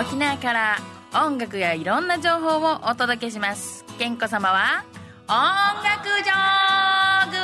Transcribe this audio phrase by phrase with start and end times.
[0.00, 0.76] 沖縄から
[1.12, 4.84] 音楽やいろんな情報をお届けします健子様は
[5.26, 5.34] 音
[5.82, 7.36] 楽ジョーグ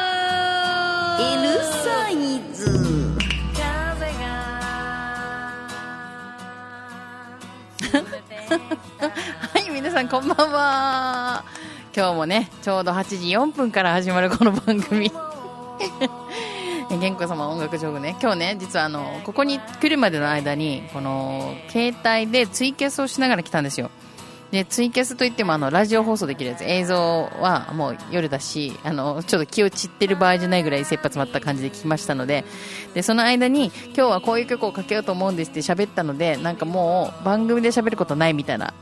[1.43, 2.14] L サイ
[2.54, 2.71] ズ
[9.52, 11.44] はい、皆さんこんばんは。
[11.94, 15.12] 今日もね、ちょうど8時4分から始まるこの番組。
[16.98, 18.16] 玄子様音楽上手ね。
[18.20, 23.91] 今日ね、実はあの、ここに来るまでの間に、この、携帯でツイキャスをしながら来たんですよ。
[24.51, 26.62] で、ツイキャスといってもあの、ラジオ放送できるやつ。
[26.62, 26.96] 映像
[27.41, 32.45] はもう夜だし、あの、ちょっと気を散ってる場合じゃないぐらい切羽詰まった感じで聞きましたので、
[32.95, 38.74] で、その間に、今日はこういう曲をかけようと思うんですって喋ったので、なんかもう、番組で喋ることないみたいな。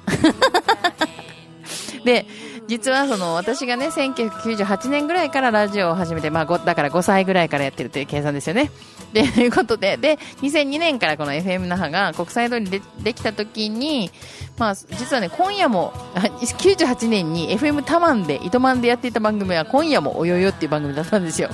[2.04, 2.26] で、
[2.68, 8.70] 実はその私がね、1998年ぐらいからラジオを始めて、まあ、だから5歳ぐらいからやってるという計算ですよね。
[9.12, 14.10] で、 ということで、で、2002年からこの FM 那覇が国際通りでできた時に、
[14.58, 21.50] まあ、実はね、今夜も、 98年に FM タマンで、糸満でやっていた番組は、今夜もおよよっていう番組だったんですよ。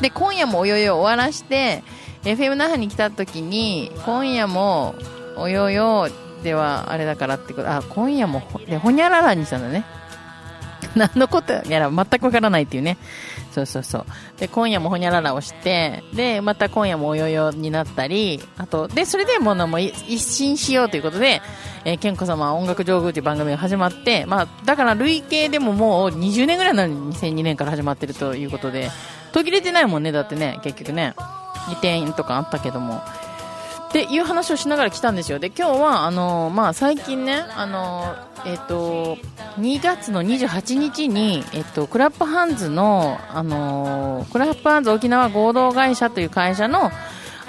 [0.00, 1.82] で、今夜もおよよ終わらして、
[2.24, 4.94] FM 那覇に来た時に、今夜も
[5.36, 6.08] およよ
[6.42, 9.84] ではあれだからってこと、あ、今夜もほ、で、ほにゃららにしたんだね。
[10.94, 12.96] 何のことやら全くわからないっていうね。
[13.52, 14.06] そうそうそう。
[14.38, 21.42] で、今夜もほにゃららをして、で、また今夜もおよよになったり、あと、で、それでものも一新しようということで、
[21.84, 28.90] えー、健子様は音楽上宮という番組が始まって、まあ、だから累計でももう20年ぐらいなのに2002年から始まってるということで、
[29.32, 31.14] 途切れてないもんね、だってね、結局ね。
[31.68, 33.02] 2点とかあったけども。
[33.88, 35.38] っていう話をしながら来たんですよ。
[35.38, 39.16] で、今日は、あの、まあ、最近ね、あの、えっ、と、
[39.58, 46.90] 2月の28日に、えっ、と、クラップハンズの、あの、クラップハンズ沖縄合同会社という会社の、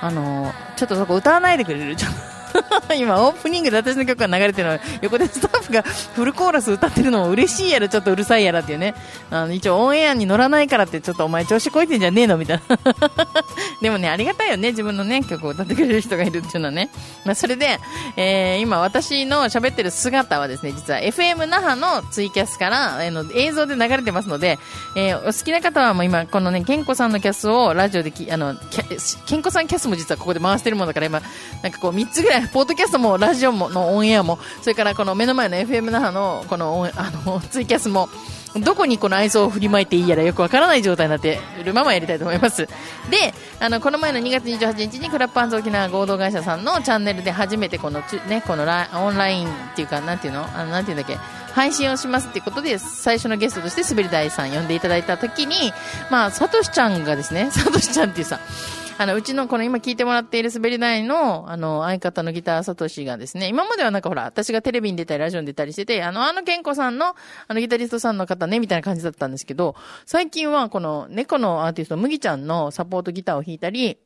[0.02, 1.96] あの、ちょっとそこ歌わないでくれる？
[1.98, 2.39] ちょっと
[2.98, 8.96] 今、オープニングで私の曲が流れてるの横でスタッフがフルコーラス歌ってるのも嬉しいやろ、ちょっとうるさいやらっていうね。
[9.30, 12.80] あの、一応オンエアに乗らないからって、ちょっとお前調子こいてんじゃねえのみたいな。
[13.82, 14.70] でもね、ありがたいよね。
[14.70, 16.90] 自分のね、曲を歌ってくれる人がいるっていうのはね。
[17.26, 17.80] まあ、それで、
[18.18, 24.60] えー、今私の喋ってる姿はですね、実は FM 那覇のツイキャスから、あの、映像で流れてますので、
[24.96, 31.22] えー、お好きな方はもう今、このね、ケンコさんのキャスをラジオでき、あの、キャケンコさんキャスも実はここで回してるものだから今、
[31.64, 38.10] なんかこう3つぐらい、ポッドキャストもラジオものオンエアも、それからこの目の前の FM 那覇のこのあのツイキャスも、
[38.56, 42.66] どこにこの愛想を振りまいていいやらよくわからない状態になっているままやりたいと思います。
[42.66, 42.72] で、
[43.60, 50.46] あの、この前の2月28日にクラップハンズ沖縄合同会社さんのチャンネルで初めてこの、ね、このラオンラインっていうか、なんていうの？
[50.58, 51.18] あの、なんていうんだっけ？
[51.54, 55.72] 配信をしますっていうことで、最初のゲストとして滑り台さん呼んでいただいたときに、
[56.10, 58.40] まあ、サトシちゃんがですね、サトシちゃんっていうさ、
[59.02, 67.16] あの、うちのこの今聞いてもらっている滑り台の、あの、相方のギターサトシがですね、今まではなんかほら、私がテレビに出たり、ラジオに出たりしてて、あの、あの健子さんの、
[67.48, 69.74] あのギタリストさんの方ね、みたいな感じだったんですけど、
[70.06, 74.00] 最近はこの猫のアーティスト、麦ちゃんのサポートギターを弾いたり、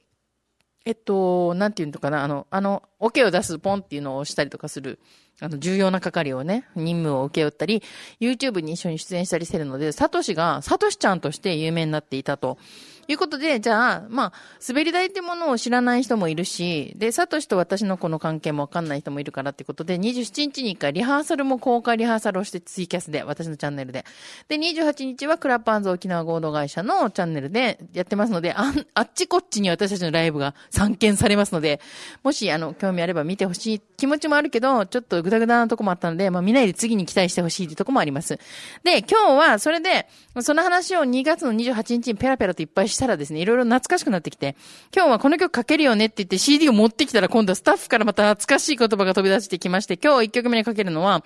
[0.85, 4.99] えっと、なんていうのかな、あの、あの、オケを出すポンっていうのをしたりとかする、
[5.39, 7.81] あの、重要な係をね、任務を請け負ったり、
[8.19, 12.59] YouTube に一緒に出演したりしてるので、サトシが、サトシちゃんとして有名になっていたと。
[13.07, 14.33] いうことで、じゃあ、まあ、
[14.67, 24.05] 滑り台ってものを知らない人もいるし、で、サトシと私のこの関係もわかんない人もいるからってことで、27日に一回リハーサルも公開リハーサルをしてツイキャスで、私のチャンネルで。
[24.47, 31.81] で、28日はクラップアンズ沖縄合同会社のチャンネルでやってますので、あ、あっちこっちに私たちのライブが散見されますので、
[32.23, 38.39] もし、あの、興味あれば見てほしい気持ちもあるけど、ちょっとグダグダなとこもあったので、まあ見ないで次に期待してほしいってとこもあります。
[38.83, 40.07] で、今日はそれで、
[40.41, 44.55] その話を2月の28日にペラペラといっぱいしたらですね、いろいろ懐かしくなってきて、
[44.95, 51.23] 今日はこの曲かけるよねって言って CD を持ってきたら今度はスタッフからまた懐かしい言葉が飛び出してきまして、今日1曲目にかけるのは、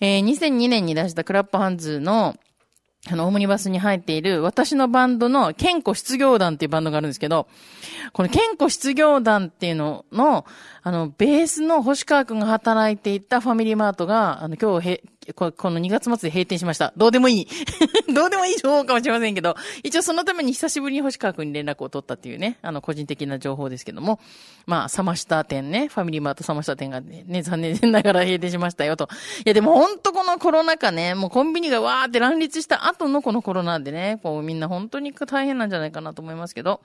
[0.00, 2.36] えー、2002年に出したクラップハンズの、
[3.08, 7.46] あの、オムニバスに入っている、私のバンドの、健康失業団っていうバンドがあるんですけど、
[8.12, 10.44] この健康失業団っていうのの、
[10.82, 15.02] あの、ベースの星川くんが働いていたファミリーマートが、あの、今日へ、
[15.34, 16.92] この2月末で閉店しました。
[16.96, 17.48] どうでもいい。
[18.12, 24.20] どうでもいい情報かもしれませんけど、一応そのために久しぶりに星川くんに連絡を取ったっていうね、あの、個人的な情報ですけども、
[24.66, 29.08] まあ、サマシタ店ね、ファミリーマートサマシタ店がね、ね残念ながら閉店しましたよと。
[29.44, 36.80] いや、でも本当このコロナ禍ね、もうコンビニがわーって乱立した後のこのコロナでね、こうみんな本当に大変なんじゃないかなと思いますけど。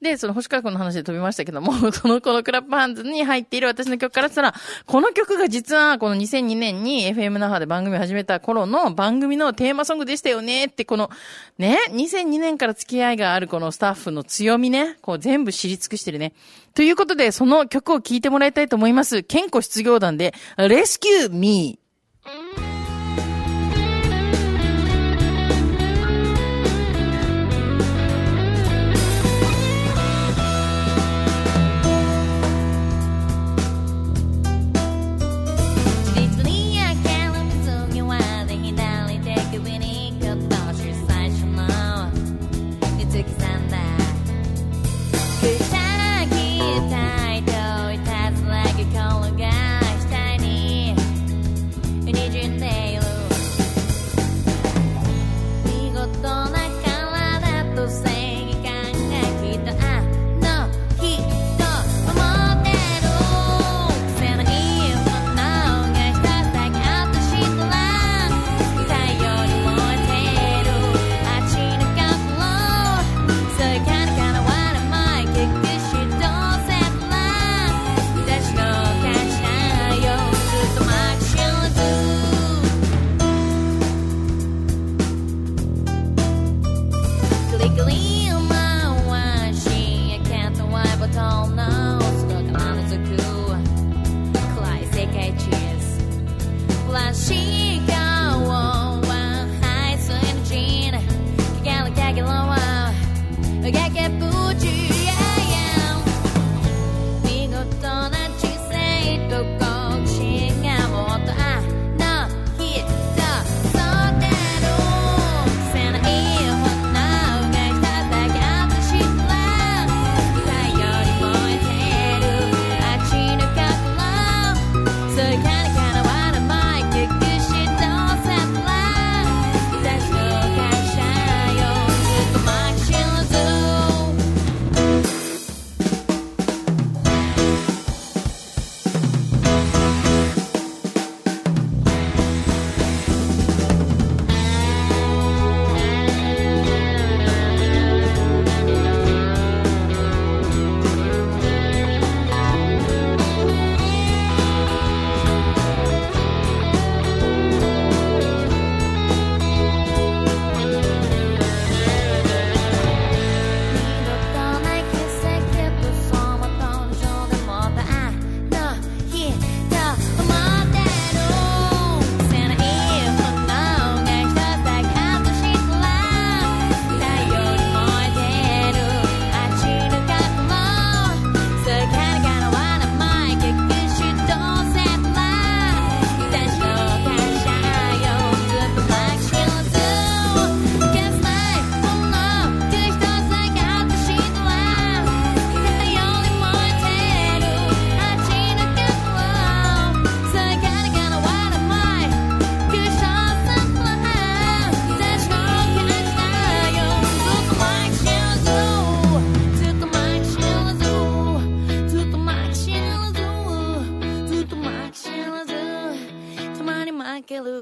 [0.00, 4.54] で、その星川くんの話で飛びましたけども、 そのこのクラップハンズに入っている私の曲からしたら、
[4.86, 11.10] この曲が実はこの2002年に FM 那覇で番番組を始めた頃の番組のテーマソングでしたよねって、この、
[11.58, 16.32] ね、2002年から付き合いがあるこのスタッフの強みね、こう全部知り尽くしてるね。
[16.74, 19.22] ということで、その曲を聴いてもらいたいと思います。
[19.22, 21.78] 健康失業団で、Rescue Me。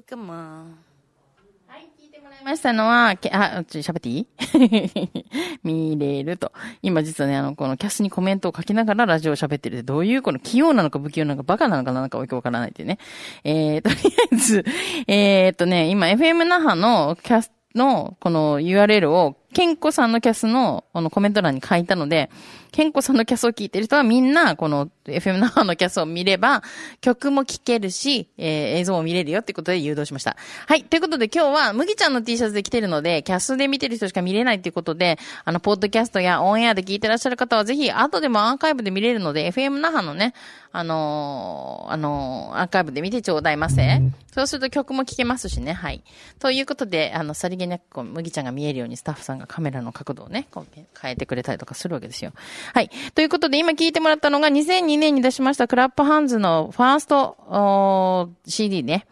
[0.06, 4.26] かもはい、聞いてもらいましたのは、けあ、ちょ、喋っていい？
[5.64, 6.53] 見れると。
[6.81, 9.82] 今実はね、あの、このキャスにコメントを書きながらラジオを喋ってるって。
[9.82, 12.99] どういう、この器用なのか不器用なのかバカなのかなんかよくわからないってね。
[13.43, 14.64] えー、とりあえず、
[15.08, 22.29] えー、っとね、今 FM 那覇のキャスの、この URL を、ケンコさんのキャスの、このコメント欄に書いたので、
[22.72, 26.63] ケンコさんのキャスを聞いてる人はみんな、この FM 那覇のキャスを見れば、
[27.01, 30.36] 曲も聴けるし、えー映像も見れるよってことで誘導しました。
[30.67, 30.84] はい。
[30.84, 40.34] ということで今日は、麦ちゃんの T シャツで来てるので、キャスで見てる人しか見れないっていうことで、あの、ポッドキャストやオンエアで聞いてらっしゃる方は、ぜひ、後でもアーカイブで見れるので、FM 那覇のね、
[40.70, 44.03] あのーあのーアーカイブで見てちょうだいませ。
[44.34, 45.72] そうすると曲も聴けますしね。
[45.72, 46.05] はい。
[46.39, 50.67] ということで、あの、さりげなく、麦ちゃんが見えるようにスタッフさんがカメラの角度をね、こう
[51.00, 52.32] 変えてくれたりとかするわけですよ。
[52.74, 52.91] はい。
[53.15, 59.06] ということで、今聞いてもらったのが2002年に出しましたクラップハンズのファースト CD ね。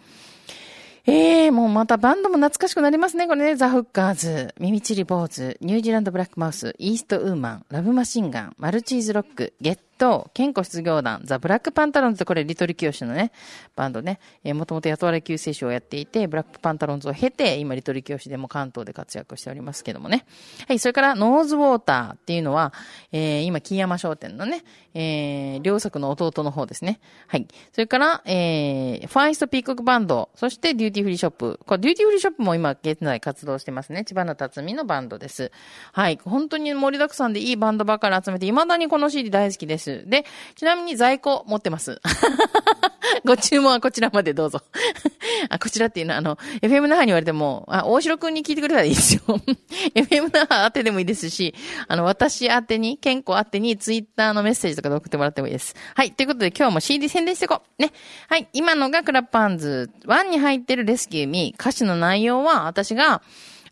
[1.07, 3.57] ええもうまたバンドも懐かしくなりますね、これね。
[3.57, 13.33] ザ・フッカーズ、ミミチリ・坊主、ニュージーランド・ブラック・マウス、イースト・ウーマン、ラブ・マシンガン、マルチーズ・ロック、ゲッと、健康失業団、ザ・ブラックパンタロンズ、これ、リトル清のね、
[13.77, 20.27] バンドね、えー、もともと雇われ救世主をやっていて、ブラックパンタロンズを経て、今、リトル清でも関東で活躍しておりますけどもね。
[20.69, 22.73] はい、それから、 Nose Water っていうのは、
[23.13, 27.01] えー、今、きいやま商店のね、えー、リョーサの弟の方ですね。
[27.27, 27.47] はい。
[27.73, 31.61] それから、えー、ファイストピーコックバンド、そして Duty Free Shopp。
[31.67, 34.05] これ、 Duty Free Shopp も今、現在活動してますね。
[34.05, 35.51] 知花竜海のバンドです。
[35.93, 36.19] はい。
[36.25, 39.84] 本当に盛りだくさんでいいバンドばっかり集めて、未だにこの CD 大好きです。
[39.91, 40.25] で、
[40.55, 42.00] ちなみに在庫持ってます。
[43.25, 44.62] ご注文はこちらまでどうぞ。
[45.50, 49.23] あ、こちらっていうのは、あの、FM 那覇に言われても、あ、大城くんに聞いてくれたらいいですよ。
[49.95, 51.55] FM 那覇宛てでもいいですし、
[51.88, 55.75] あの、私宛てに、健康宛てに、ツイッターのメッセージとかで送ってもらってもいいです。
[55.95, 56.12] はい。
[56.12, 57.83] ということで、今日も CD 宣伝していこう。
[57.83, 57.93] ね。
[58.29, 58.49] はい。
[58.53, 61.61] 今のがクラッパンズ1に入ってるレスキューミー。
[61.61, 63.23] 歌詞の内容は、私が、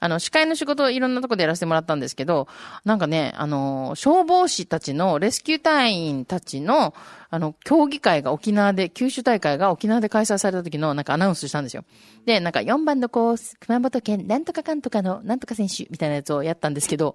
[0.03, 2.49] あの、司会の仕事をいろんなとこでやらせてもらったんですけど、
[2.85, 6.93] なんかね、あの、消防士たちの、レスキュー隊員たちの、
[7.31, 11.85] あの、競技会が沖縄で、九州大会が沖縄で開催された時の、なんかアナウンスしたんですよ。
[12.27, 17.15] で、なんか4番のコース、熊本県、なんとかかんとかの、なんとか選手、みたいなやつをやったんですけど、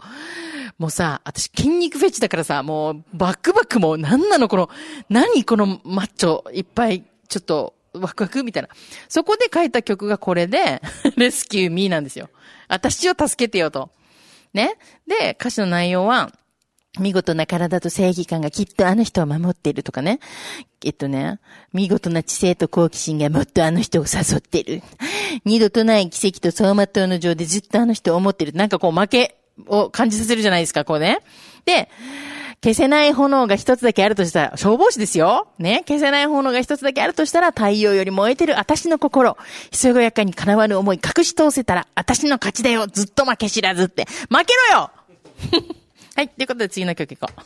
[0.77, 4.69] もうさ、私筋肉フェチだからさ、もう、バックバックも、なんなのこの、
[5.09, 8.69] 何このマッチョ、いっぱい、ちょっと、ワクワクみたいな。
[9.09, 10.81] そこで書いた曲がこれで、
[11.15, 12.29] レスキューミーなんですよ。
[12.67, 13.91] 私を助けてよと。
[14.53, 14.77] ね？
[15.07, 16.31] で、歌詞の内容は、
[16.99, 20.19] 見事な体と正義感がきっとあの人を守っているとかね。
[20.83, 21.39] えっとね、
[21.71, 24.81] 見事な知性と好奇心がもっとあの人を誘ってる。
[25.45, 28.53] 二度とない奇跡と走馬灯の情でずっとあの人を思ってる。
[28.53, 29.37] なんかこう負け
[29.67, 31.19] を感じさせるじゃないですか、こうね。
[31.65, 31.89] で、
[32.63, 39.37] 消せない炎が一つだけあるとしたら、消防士ですよね消せない炎が一つだけあるとしたら、太陽より燃えてる私の心。
[39.71, 44.05] ひそやかに叶わぬ思い隠し通せたら、私の勝ちだよずっと負け知らずって。
[44.29, 44.91] 負けろよ
[46.17, 46.29] はい。
[46.29, 47.41] ということで次の曲いこう。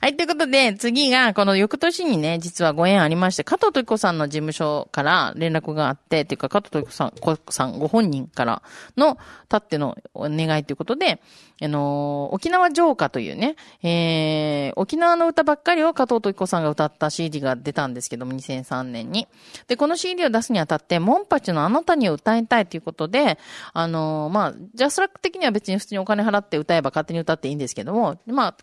[0.00, 0.16] はい。
[0.16, 8.62] ということで次が、この翌年にね、実はご縁ありまして、加藤時子さんの事務所から連絡があって、っていうか加藤時子さん、子さんご本人から
[8.96, 11.20] の、たってのお願いということで、
[11.62, 19.28] あのー沖縄浄化というね、えー、沖縄の歌ばっかりを加藤時子さんが歌った CD が出たんですけども、2003年に。
[19.66, 23.38] で、この CD を出すにあたって、モンパチのあなたに歌いたいということで、
[23.72, 28.54] あのーまあ、ジャスラック的には別に普通にお金払って歌えば勝手に歌っていいんですけども、ま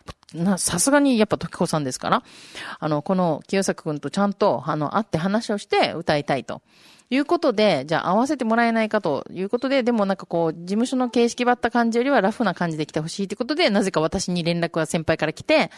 [0.48, 2.24] あ、さすがにやっぱ時子さんですから、
[2.80, 6.62] あの、この清作くんとちゃんと、あの、会って話をして歌いたいと。
[7.10, 15.70] いうことで、じゃあ合わせてもらえないかということで、でもなんかこう、事務所の形式ばった感じよりはラフな感じで来てほしいということで、なぜか私に連絡が先輩から来て、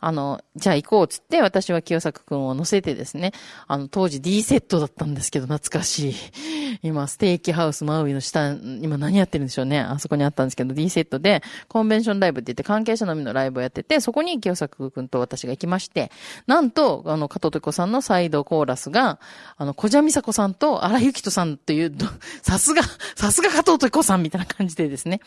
[0.00, 3.32] あの、じゃあ行こうっつって、私は清作くんを乗せてですね、
[3.66, 6.14] あの、当時 D セットだったんですけど、懐かしい。
[6.82, 9.80] 今、ステーキハウスマウイの下、今何やってるんでしょうね。
[9.80, 16.10] あそこにあったんですけど、D セットで、コンベンションライブって言って関係者のみのライブをやってて、そこに清作くんと私が行きまして、
[16.46, 19.18] なんと、あの、加藤時子さんのサイドコーラスが、
[19.56, 21.94] あの、小蛇美佐子さんと荒井由紀人さんという、
[22.42, 22.82] さすが、
[23.16, 25.20] さすが加藤時子さんみたいな感じでですね。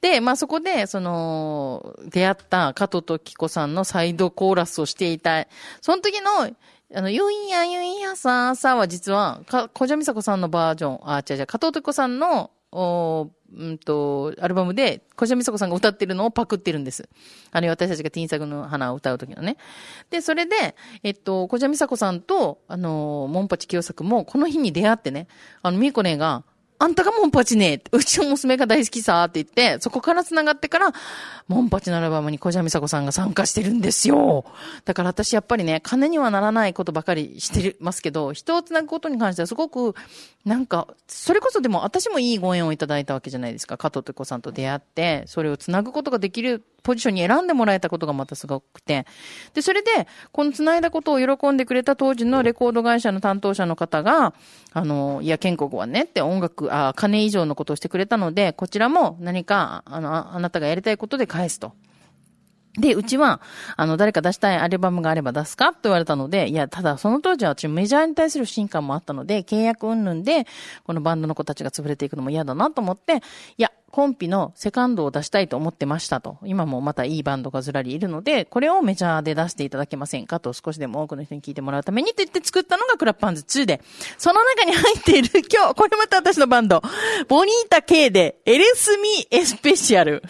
[0.00, 5.46] で、まあそこで、その、出会った加藤時子さんのサイドコーラスをしていた、
[5.80, 6.50] その時の、
[6.94, 17.08] あの、ゆいやゆいやささは実は、か、小蛇美佐子さんのバージョン、あ、違う違う、加藤時子さんの、おうんと、アルバムで、小島美佐子さんが歌ってるのをパクってるんです。
[17.50, 19.56] あの、私たちがティーンサグの花を歌う時のね。
[20.10, 25.28] で、それで、えっと、小島美佐子さんと、あの、モンパチ清作も、この日に出会ってね、
[25.62, 26.44] あの、みーこねが、
[26.82, 30.92] あんたがモンパチねうちの娘が大好きさって言って、そこから繋がってから、
[31.46, 34.44] モンパチのアルバムに小島美佐子さんが参加してるんですよ。
[34.84, 39.94] だから私やっぱりね、金にはならないことばかりしてますけど、人を繋ぐことに関してはすごく、
[40.44, 43.78] なんか、それこそでも私もいいご縁をいただいたわけじゃないですか。
[43.78, 49.06] 加藤時子さんと出会って、それを繋ぐことができるポジションに選んでもらえたことがまたすごくて。
[49.54, 54.34] で、それで、この繋いだことを喜んでくれた当時のレコード会社の担当者の方が、
[54.72, 61.72] あの、いや、健国はねって音楽、あ、金以上のことをしてくれたので、こちらも何か、あの、ああなたがやりたいことで返すと。
[62.78, 63.42] で、うちは、
[63.76, 70.46] あの、誰か出したいアルバムがあれば出すかと言われたので、いや、ただその当時は私メジャーに対する不信感もあったので、契約云々で、
[70.84, 73.16] このバンドの子たちが潰れていくのも嫌だなと思って、
[73.58, 76.38] いや、コンピのセカンドを出したいと思ってましたと。
[76.44, 83.82] 今もまたいいバンドがずらりいるので、これをメジャーで出していただけませんかと少しでも多くの人に聞いてもらうためにと言って作ったのがクラッパンズ2で、
[84.16, 86.80] その中に入っている今日、これまた私のバンド、
[87.28, 90.22] ボニータ K で、エレスミエスペシャル。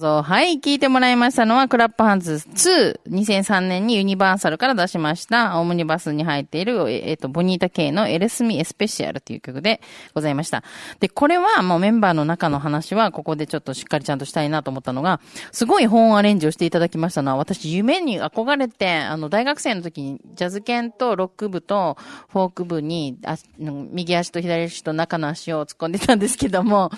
[0.00, 9.82] そうはい、聞いてもらいましたのは、クラップハンズ2、2003年にユニバーサルから出しました、オムニバスに入っている、えっ、と、ボニータ系のエルスミエスペシャルという曲で
[10.14, 10.64] ございました。
[11.00, 15.20] で、これはもうメンバーの中の話は、ここでちょっとしっかりちゃんとしたいなと思ったのが、
[15.52, 21.98] すごい本アレンジをしていただきましたのは、私、夢に憧れて、あの、大学生の時に、ジャズ犬とロック部と
[22.30, 26.90] フォーク部に、あ右足と左足と中の足を突っ込んでたんですけども、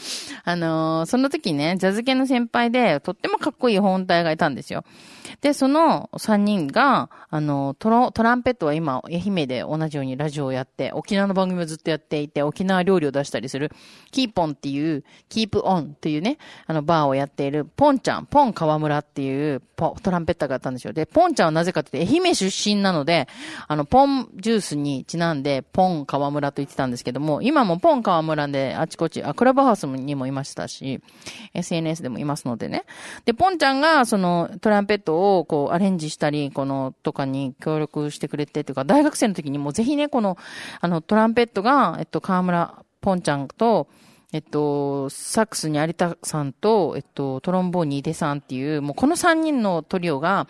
[0.45, 4.85] あのーその時ね、ジャズ系の先輩で、とってもかっこいい本体がいたんですよ。
[5.41, 13.73] で、その3人が、あの、トロ、トランペットは今、愛媛で同じようにラジオをやって、沖縄の番組をずっとやっていて、沖縄料理を出したりする、
[14.11, 20.93] キーポンっていう、キープオンっていうね、あの、バーをやっている、ポンちゃん、ポン川村っていう、ポトランペッターがあったんですよ。
[20.93, 23.27] で、ポンちゃんはなぜかって、愛媛出身なので、
[23.67, 31.01] あの、ポンジュースにちなんで、ポン川村と言ってたんですけども、今もポン川村であちこち、あ、クラブハウスにもいましたし、
[31.55, 32.82] SNS でもいますのでね。
[33.25, 40.37] で、ポンちゃんが、その、トランペットを、こう、アレンジしたり、この、とかに協力してくれて、というか、大学生の時にもうぜひね、この、
[40.81, 43.89] あの、トランペットが、えっと、河村ポンちゃんと、
[44.33, 50.49] えっと、サックスに有田さんと、えっと、トロンボーンに井出さんっていう、もうこの3人のトリオが、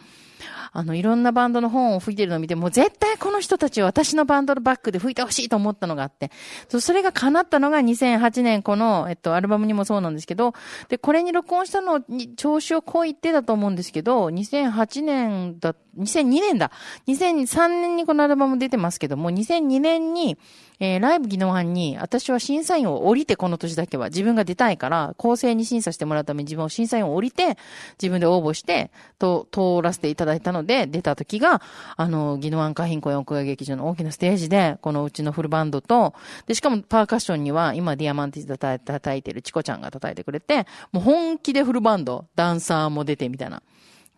[0.73, 6.31] あの、いろんなバンドの本を吹いてるのを見て、もう絶対この人たちを私のバンドのバックで吹いてほしいと思ったのがあって、
[6.69, 10.55] それが叶ったのが2008年この、えっと、アルバムにもそうなんですけど、
[10.89, 16.71] で、これに録音したのに調子をこいってだと思うんですけど、2008年だ、2002年だ。
[17.07, 20.39] 2003年にこのアルバム出てますけども、2002年に、
[20.81, 27.57] えーライブ技能班に、私は審査員を降りて、この年だけは、自分が出たいから、公正に審査してもらうために自分を審査員を降りて、
[28.01, 31.63] 自分で応募して、と、通らせていただいたので、出た時が、
[31.97, 36.15] あの、宜野湾海浜公園屋外劇場の大きなステージで、このうちのフルバンドと、
[36.47, 43.63] で、しかもパーカッションには、今、ディアマンテス叩い叩いてるチコちゃんが叩いてくれて、もう本気でフルバンド、ダンサーも出てみたいな、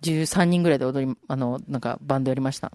[0.03, 2.71] 13人ぐらいで踊り、あの、なんか、バンドやりました。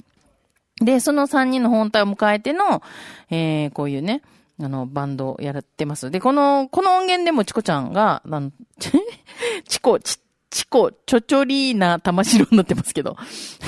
[0.81, 2.81] で、その3人の本体を迎えての、
[3.29, 4.21] えー、こういうね、
[4.61, 6.11] あの、バンドをやってます。
[6.11, 8.51] で、この、この音源でもチコちゃんが、あの、
[9.67, 10.19] チコ、チ
[10.49, 13.15] チコ、ちょちょりーな玉城になってますけど。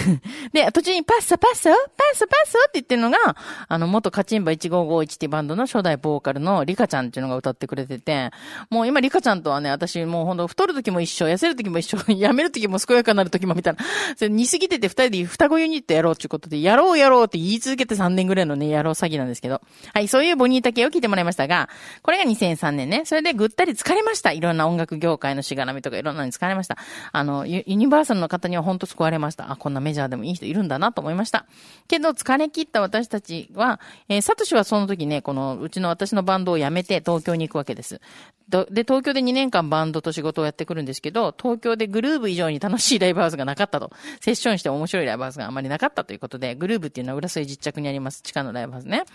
[0.51, 1.69] で、途中にパッサパッサ？
[1.69, 2.57] パッサパッサ？
[2.59, 3.17] って言ってるのが、
[3.67, 8.31] あの、元カチンバ1551っていうバンドの初代ボーカルのリカちゃんっていうのが歌ってくれてて、
[8.71, 13.85] もう今リカちゃんとはね、私もうほんと太る時も一緒、痩せる時も一緒、 やめる時も健やかになる時もみたいな。
[14.17, 19.61] それ似すぎてて二人で双子ユニットやろうっていうことで、やろうやろうって言い続けて3年ぐらいのね、やろう詐欺なんですけど。
[19.93, 21.69] はい、そういうボニータ系を聞いてもらいましたが、
[22.01, 23.03] これが2003年ね。
[23.05, 24.31] それでぐったり疲れました。
[24.31, 26.70] いろんな音楽業界のしがらみとかいろんなのに疲れました。
[27.11, 29.51] あの、ユニバーサルの方には本当救われました。
[29.51, 31.45] あ、こんなメジャーでもいい人いるんだなと思いました。
[31.87, 33.79] けど、疲れ切った私たちは、
[34.09, 38.01] えー、サトシはその時ね、この、うちの私のバンドを辞めて東京に行くわけです。
[38.69, 43.91] で、東京で2年間バンドと仕事をやってくるんですけど、東京でグルーブ以上に楽しいライブハウスがなかったと。
[44.19, 49.05] セッションして面白いライブハウスがあまりなかったということで、グルーブっていうのは浦添実着にあります地下のライブハウスね。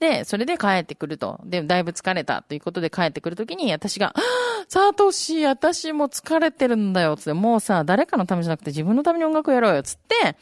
[0.00, 1.40] で、それで帰ってくると。
[1.44, 4.12] で、だいぶ疲れたということで帰ってくるときに、私が、
[4.68, 10.36] サトシ、私も疲れてるのだよ、つって、もうさ、誰かのためじゃなくて自分のために音楽やろうよ、つって、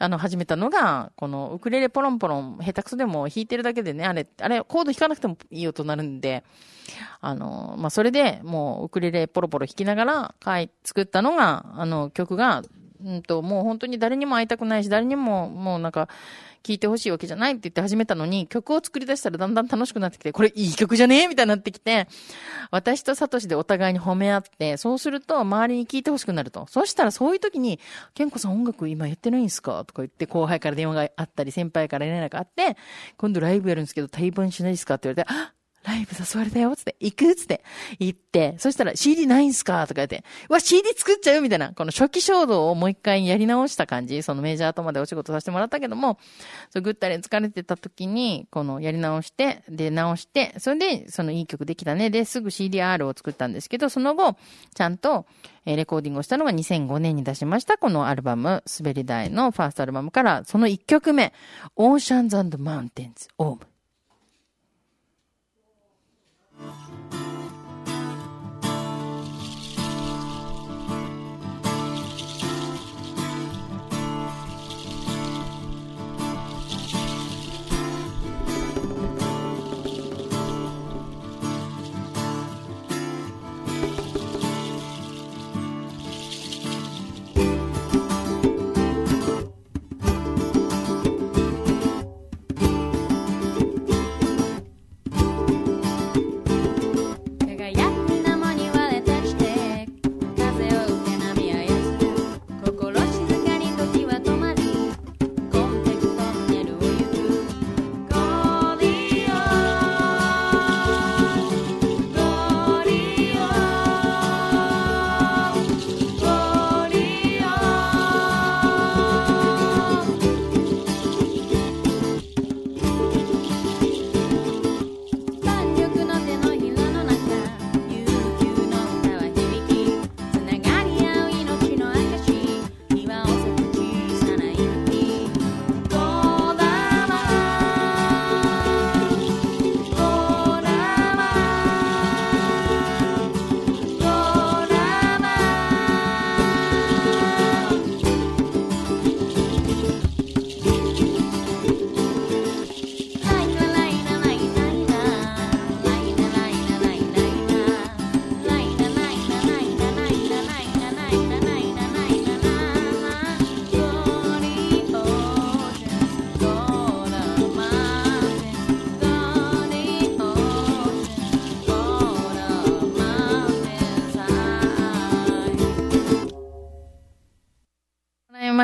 [0.00, 6.44] あの、始めたのが、この、ウクレレポロンポロン、下手くそでも弾いてるだけでね、あれ、あれ、コード弾かなくてもいい音になるんで、
[7.20, 12.62] あの、まあ、それで、もう、ウクレレポロポロ弾きながら、かい、作ったのが、あの、曲が、
[13.04, 16.08] うんと、もう本当に誰にも会いたくないし、誰にも、もうなんか、
[16.62, 22.08] 聴いてほしいわけじゃないって言って始めたのに、曲を作り出したらだんだん楽しくなってきて、これいい曲じゃねえみたいになってきて、
[22.70, 26.66] 私とサトシでお互いに褒め合って、そうすると周りに聴いてほしくなると。
[26.68, 27.80] そしたらそういう時に、
[28.14, 32.76] ケンコさん音楽今やってないんすかとか言って、後輩から電話があったり、先輩から連絡があって、
[33.16, 35.57] 今度ライブやるんですけど、対バンしないですかって言われて、
[35.88, 37.34] ライブ誘われたよつって、行く？
[37.34, 37.64] つって、
[37.98, 39.86] 行って、そしたら CD ないんすか？
[39.86, 41.40] とか言って、うわ、CD 作っちゃう？
[41.40, 46.18] みたいな、この初期衝動をもう一回やり直した感じ、そのメジャーとまでお仕事させてもらったけども、
[46.70, 52.10] そうぐったり疲れてた時に、このやり直して、で、直して、それで、そのいい曲できたね。
[52.10, 54.36] で、すぐ CDR を作ったんですけど、その後、
[54.74, 55.26] ちゃんと、
[55.64, 61.32] えレコーディングをしたのが2005年に出しました、このアルバム、滑り台のファーストアルバムから、その1曲目、
[61.76, 63.60] オーシャンズマウンテンズ、オーム。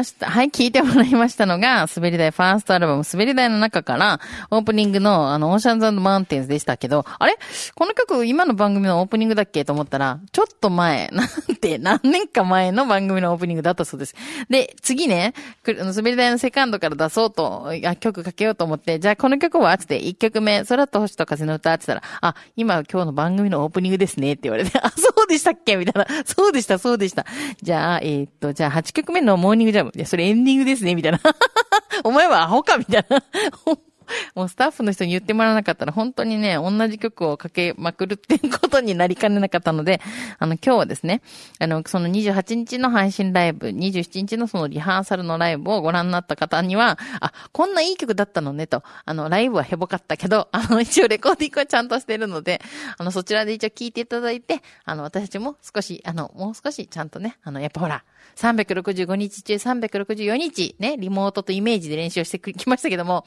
[0.04, 0.30] ました。
[0.30, 7.36] はい、聞いてもらいましたのが、滑り台ファーストアルバム、滑り台の中から、オープニングの、あの、オーシャンズマウンテンズでしたけど、あれ？
[7.74, 14.14] この曲、今の番組のオープニングだっけと思ったら、ちょっと前、 なんて、何年か前の番組のオープニングだったそうです。
[14.50, 15.32] で、次ね、
[15.66, 25.76] 滑り台のセカンドから出そうと、あ曲かけようと思って、じゃあこの曲はつって、1曲目、空と星と風の歌ってたら、あ、今今日の番組のオープニングですねって言われて、 あ、そうでしたっけ？
[25.76, 26.24] みたいな。
[26.26, 27.24] そうでした、そうでした。
[27.62, 29.93] じゃあ、えーっと、じゃあ8曲目のモーニングジャム。
[29.94, 31.20] いや、それエンディングですね、みたいな。
[32.02, 33.22] お前はアホかみたいな。
[34.34, 40.00] もうスタッフの人に言ってもらわなかったら本当にね、同じ曲をかけまくるってことになりかねなかったので、
[40.38, 41.22] あの、今日はですね、
[41.58, 52.60] あの、その28日の配信ライブ、27日のそのリハーサルのライブをご覧になった方には、あ、こんないい曲だったのねと、あの、ライブはヘボかったけど、あの、一応レコーディングはちゃんとしてるので、
[52.98, 58.04] あの、そちらで一応聞いていただいて、あの、私たちも少し、あの、もう少しちゃんとね、あの、やっぱほら、
[58.36, 63.24] 365日中364日ね、リモートとイメージで練習してきましたけども、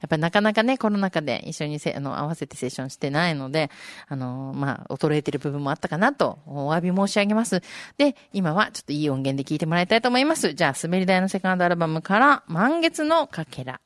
[0.00, 3.70] やっぱなかなかね、コロナ禍で一緒にせ、あの、合わせてセッションしてないので、
[4.08, 7.62] あの、まあ、衰えてる部分もあったかなと、お詫び申し上げます。
[7.96, 10.52] で、今はちょっといい音源で聞いてもらいたいと思います。
[10.54, 13.80] じゃあ、滑り台のセカンドアルバムから、満月のかけら。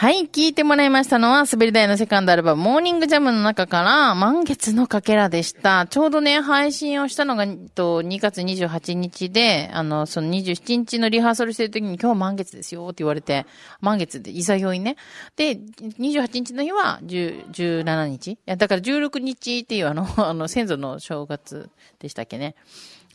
[0.00, 5.88] はい、聞いてもらいましたのは、滑り台のセカンドアルバム、モーニングジャムの中から、満月のかけらでした。
[5.90, 13.44] ちょうどね、配信をしたのが、と2月28日で、あの、その27日のリハーサルしてる時に、今日満月ですよって言われて、
[13.80, 14.94] 満月で、いざよいね。
[15.34, 22.54] で、28日の日は、17日いや、だから16日っていう、あの、 あの、先祖の正月でしたっけね。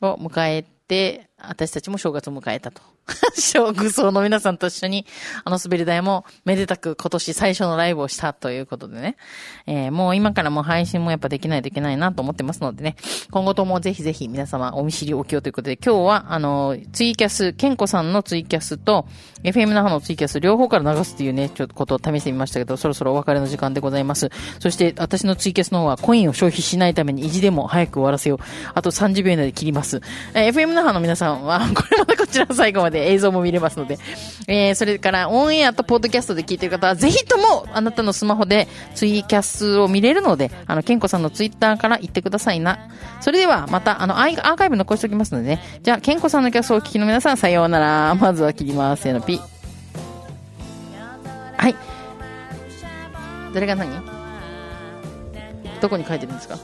[0.01, 2.92] を迎えて、私たちも正月を迎えたと。
[3.35, 5.05] 小愚僧の皆さんと一緒に、
[5.43, 9.17] あの滑り台もめでたく今年最初のライブをしたということでね。
[9.65, 12.95] えーもう今からもう配信もやっぱできないといけないなと思ってますのでね。
[13.31, 19.05] 今後ともぜひぜひ皆様お見知りおきをということで、今日はあの、ツイキャス、ケンコさんのツイキャスと、
[19.43, 24.29] FM 那覇のツイキャス両方から流すっていうね、ちょっとことを試してみましたけど、そろそろお別れの時間でございます。
[24.59, 28.39] そして私のツイキャスの方はコインを消費しないために意地でも早く終わらせよう。
[28.73, 30.01] あと30秒以内で切ります。
[30.33, 33.99] えー FM 那覇の皆さんは、 これまたこちら最後までで映像も見れますので、
[34.47, 42.79] えーそれからオンエアとポッドキャストで聞いてる方は、ぜひともあなたのスマホでツイキャスを見れるので、あの、ケンコさんのツイッターから言ってくださいな。
[43.19, 45.59] それでは、また、あの、アイアーカイブ残しておきますのでね。
[45.81, 48.15] じゃあ、ケンコさんのキャストをお聞きの皆さん、さようなら。
[48.15, 49.03] まずは切ります。
[49.03, 49.39] せーの、ピ。
[51.57, 51.75] はい。
[53.53, 53.89] どれが何？
[55.81, 56.57] どこに書いてるんですか？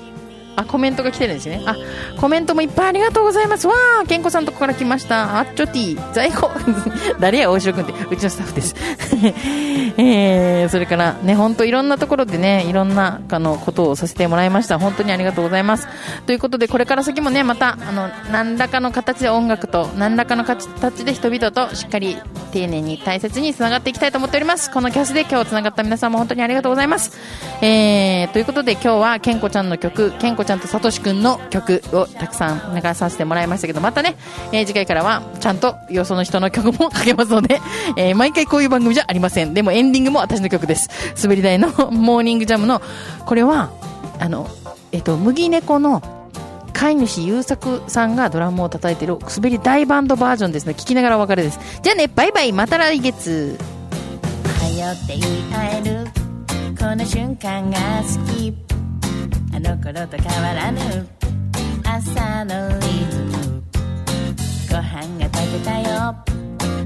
[0.60, 1.62] あ、コメントが来てるんですね。
[1.65, 1.76] あ、
[2.17, 3.67] コメントもいっぱいありがとうございます。
[3.67, 5.38] わー、健康さんとこから来ました。
[5.38, 6.52] あっちょティー、在庫。
[7.19, 7.93] 誰や、大城くんって。
[8.10, 8.76] うちのスタッフです。
[9.98, 14.80] えー、それからね、本当いろんなところでね、いろんな、あの、ことをさせてもらいました。
[14.80, 15.88] 本当にありがとうございます。
[16.26, 22.17] ということで、これから先もね、また、あの、何らかの形で音楽と、何らかの形で人々としっかり
[22.52, 24.72] 丁寧に大切に繋がっていきたいと思っております。
[24.72, 27.17] このキャスで今日繋がった皆さんも本当にありがとうございます。
[27.62, 34.16] えー、ということで今日はケンコちゃんの曲、ケンコちゃんとサトシくんの曲をたくさん流させてもらいましたけど、またね、
[34.52, 37.62] えー次回からはちゃんとよその人の曲もかけますので、
[37.96, 39.54] えー毎回こういう番組じゃありません。
[39.54, 40.90] でもエンディングも私の曲です。
[41.22, 42.82] 滑り台のモーニングジャムの、
[43.28, 43.70] これは、
[44.18, 44.50] あの、
[44.92, 46.02] えっ、と、麦猫の
[46.74, 50.74] 飼い主優作さんがドラムを叩いてる滑り大バンドバージョンですね。
[50.76, 51.60] 聞きながらお別れです。
[51.84, 53.56] じゃあね、バイバイ、また来月。
[54.60, 56.08] はよって言い合える
[56.80, 58.68] この瞬間が好き
[59.60, 60.80] の頃と変わらぬ
[61.84, 63.62] 朝のリズム
[64.69, 66.15] ご飯が炊けたよ。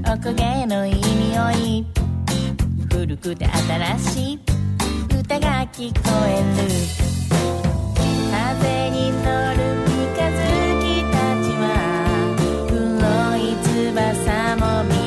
[0.06, 1.86] おこげのいい匂い
[2.90, 4.40] 古くて新しい
[5.16, 6.44] 歌が聞こえる。
[8.32, 10.34] 風に乗る三日月
[11.12, 11.64] たちは
[12.68, 12.72] 黒
[13.36, 15.03] い翼も見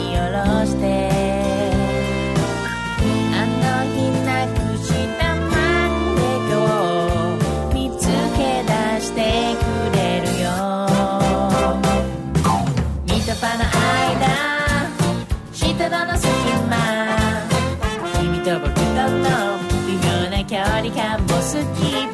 [18.47, 21.43] と僕との微妙な距離感も好
[21.75, 22.07] き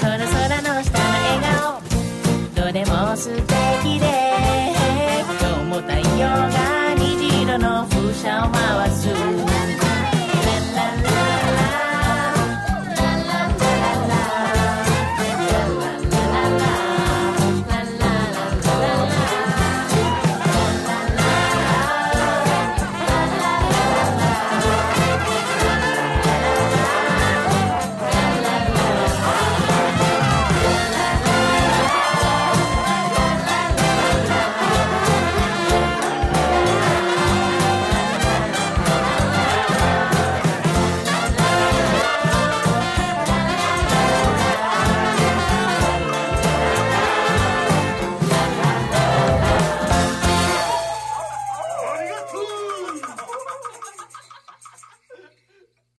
[0.00, 4.04] この空の下の笑顔どれも素敵で
[5.40, 9.51] 今日も太陽が虹色の風車を回す